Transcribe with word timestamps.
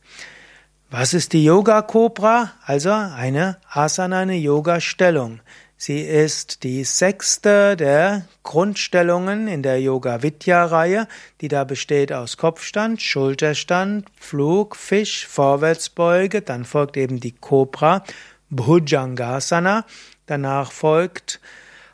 Was 0.90 1.14
ist 1.14 1.32
die 1.32 1.44
Yoga 1.44 1.82
Cobra? 1.82 2.52
Also 2.64 2.90
eine 2.90 3.58
Asana, 3.68 4.20
eine 4.20 4.36
Yoga 4.36 4.80
Stellung. 4.80 5.40
Sie 5.78 6.00
ist 6.00 6.62
die 6.62 6.84
sechste 6.84 7.76
der 7.76 8.26
Grundstellungen 8.42 9.46
in 9.46 9.62
der 9.62 9.78
Yoga 9.78 10.22
Vidya 10.22 10.64
Reihe, 10.64 11.06
die 11.42 11.48
da 11.48 11.64
besteht 11.64 12.12
aus 12.12 12.38
Kopfstand, 12.38 13.02
Schulterstand, 13.02 14.06
Flug, 14.18 14.74
Fisch, 14.74 15.26
Vorwärtsbeuge, 15.26 16.40
dann 16.40 16.64
folgt 16.64 16.96
eben 16.96 17.20
die 17.20 17.32
Cobra, 17.32 18.04
Bhujangasana, 18.48 19.84
danach 20.24 20.72
folgt 20.72 21.40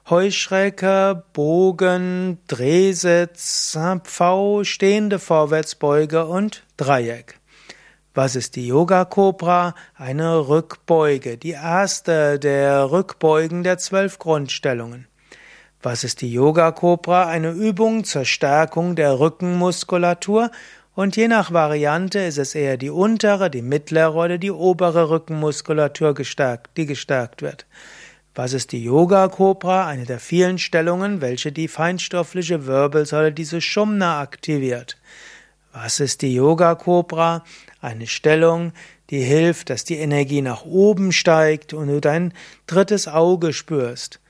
Heuschrecke, 0.08 1.24
Bogen, 1.32 2.38
Drehsitz, 2.46 3.76
V, 4.04 4.62
stehende 4.62 5.18
Vorwärtsbeuge 5.18 6.26
und 6.26 6.62
Dreieck. 6.76 7.41
Was 8.14 8.36
ist 8.36 8.56
die 8.56 8.66
Yoga 8.66 9.06
Cobra? 9.06 9.74
Eine 9.94 10.46
Rückbeuge, 10.46 11.38
die 11.38 11.52
erste 11.52 12.38
der 12.38 12.90
Rückbeugen 12.90 13.62
der 13.62 13.78
zwölf 13.78 14.18
Grundstellungen. 14.18 15.06
Was 15.82 16.04
ist 16.04 16.20
die 16.20 16.30
Yoga 16.30 16.72
Cobra? 16.72 17.26
Eine 17.26 17.52
Übung 17.52 18.04
zur 18.04 18.26
Stärkung 18.26 18.96
der 18.96 19.18
Rückenmuskulatur 19.18 20.50
und 20.94 21.16
je 21.16 21.26
nach 21.26 21.54
Variante 21.54 22.18
ist 22.18 22.36
es 22.36 22.54
eher 22.54 22.76
die 22.76 22.90
untere, 22.90 23.48
die 23.48 23.62
mittlere 23.62 24.14
oder 24.14 24.36
die 24.36 24.50
obere 24.50 25.08
Rückenmuskulatur 25.08 26.12
gestärkt, 26.12 26.76
die 26.76 26.84
gestärkt 26.84 27.40
wird. 27.40 27.64
Was 28.34 28.52
ist 28.52 28.72
die 28.72 28.84
Yoga 28.84 29.28
Cobra? 29.28 29.86
Eine 29.86 30.04
der 30.04 30.20
vielen 30.20 30.58
Stellungen, 30.58 31.22
welche 31.22 31.50
die 31.50 31.66
feinstoffliche 31.66 32.66
Wirbelsäule, 32.66 33.32
diese 33.32 33.62
Shumna 33.62 34.20
aktiviert. 34.20 34.98
Was 35.72 36.00
ist 36.00 36.20
die 36.20 36.34
Yoga 36.34 36.74
Cobra? 36.74 37.44
Eine 37.80 38.06
Stellung, 38.06 38.72
die 39.08 39.22
hilft, 39.22 39.70
dass 39.70 39.84
die 39.84 39.96
Energie 39.96 40.42
nach 40.42 40.64
oben 40.64 41.12
steigt 41.12 41.72
und 41.72 41.88
du 41.88 42.00
dein 42.00 42.34
drittes 42.66 43.08
Auge 43.08 43.54
spürst. 43.54 44.20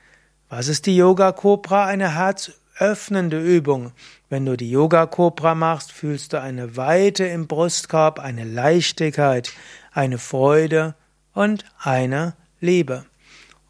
Was 0.49 0.69
ist 0.69 0.85
die 0.85 0.95
Yoga 0.95 1.33
Cobra? 1.33 1.85
Eine 1.85 2.15
herzöffnende 2.15 3.41
Übung. 3.41 3.91
Wenn 4.29 4.45
du 4.45 4.55
die 4.55 4.71
Yoga 4.71 5.05
Cobra 5.05 5.53
machst, 5.53 5.91
fühlst 5.91 6.31
du 6.31 6.41
eine 6.41 6.77
Weite 6.77 7.25
im 7.25 7.47
Brustkorb, 7.47 8.19
eine 8.19 8.45
Leichtigkeit, 8.45 9.51
eine 9.91 10.19
Freude 10.19 10.95
und 11.33 11.65
eine 11.79 12.35
Liebe. 12.61 13.05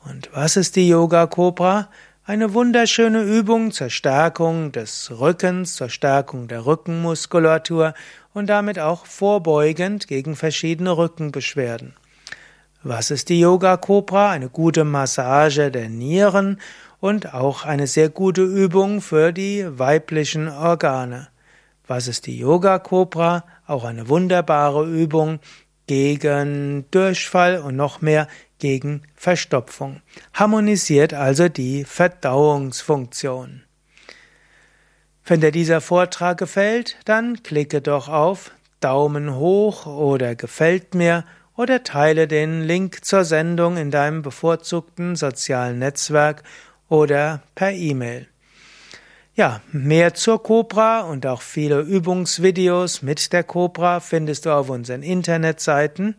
Und 0.06 0.30
was 0.34 0.58
ist 0.58 0.76
die 0.76 0.90
Yoga 0.90 1.26
Cobra? 1.26 1.90
Eine 2.26 2.54
wunderschöne 2.54 3.22
Übung 3.22 3.72
zur 3.72 3.90
Stärkung 3.90 4.72
des 4.72 5.12
Rückens, 5.12 5.76
zur 5.76 5.90
Stärkung 5.90 6.48
der 6.48 6.66
Rückenmuskulatur 6.66 7.94
und 8.34 8.48
damit 8.48 8.80
auch 8.80 9.06
vorbeugend 9.06 10.08
gegen 10.08 10.38
verschiedene 10.38 10.96
Rückenbeschwerden. 10.96 11.96
Was 12.82 13.12
ist 13.12 13.28
die 13.28 13.42
Yoga 13.42 13.76
Cobra? 13.76 14.32
Eine 14.32 14.48
gute 14.48 14.86
Massage 14.86 15.70
der 15.70 15.90
Nieren 15.90 16.62
und 17.02 17.34
auch 17.34 17.66
eine 17.66 17.88
sehr 17.88 18.08
gute 18.08 18.44
Übung 18.44 19.02
für 19.02 19.34
die 19.34 19.66
weiblichen 19.78 20.48
Organe. 20.48 21.28
Was 21.88 22.08
ist 22.08 22.26
die 22.28 22.38
Yoga 22.38 22.80
Cobra? 22.80 23.44
Auch 23.68 23.84
eine 23.84 24.08
wunderbare 24.08 24.86
Übung 24.86 25.40
gegen 25.88 26.86
Durchfall 26.92 27.60
und 27.60 27.76
noch 27.76 28.02
mehr 28.02 28.28
gegen 28.60 29.04
Verstopfung. 29.16 30.02
Harmonisiert 30.34 31.14
also 31.14 31.50
die 31.50 31.84
Verdauungsfunktion. 31.84 33.64
Wenn 35.26 35.42
dir 35.42 35.52
dieser 35.52 35.82
Vortrag 35.82 36.38
gefällt, 36.38 36.98
dann 37.06 37.44
klicke 37.44 37.82
doch 37.82 38.10
auf 38.10 38.52
Daumen 38.80 39.36
hoch 39.36 39.86
oder 39.86 40.36
gefällt 40.36 40.96
mir 40.96 41.24
oder 41.56 41.84
teile 41.84 42.28
den 42.28 42.62
Link 42.62 43.06
zur 43.06 43.24
Sendung 43.24 43.78
in 43.78 43.92
deinem 43.92 44.22
bevorzugten 44.22 45.16
sozialen 45.16 45.80
Netzwerk 45.80 46.44
oder 46.90 47.42
per 47.56 47.72
E-Mail. 47.72 48.28
Ja, 49.36 49.62
mehr 49.72 50.14
zur 50.14 50.44
Cobra 50.44 51.02
und 51.02 51.26
auch 51.26 51.42
viele 51.42 51.80
Übungsvideos 51.80 53.02
mit 53.02 53.34
der 53.34 53.44
Cobra 53.44 54.00
findest 54.00 54.46
du 54.46 54.52
auf 54.52 54.70
unseren 54.70 55.02
Internetseiten 55.02 56.18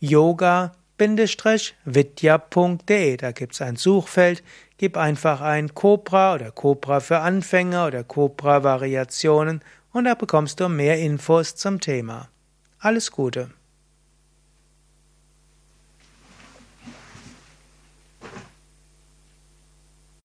yoga-vidya.de. 0.00 0.76
Da 3.16 3.30
gibt's 3.30 3.62
ein 3.62 3.76
Suchfeld, 3.76 4.42
gib 4.76 4.96
einfach 4.96 5.40
ein 5.40 5.72
Cobra 5.72 6.34
oder 6.34 6.50
Cobra 6.50 6.98
für 6.98 7.20
Anfänger 7.20 7.86
oder 7.86 8.02
Cobra 8.02 8.64
Variationen 8.64 9.62
und 9.92 10.06
da 10.06 10.16
bekommst 10.16 10.58
du 10.58 10.68
mehr 10.68 10.98
Infos 10.98 11.54
zum 11.54 11.78
Thema. 11.80 12.28
Alles 12.80 13.12
Gute. 13.12 13.50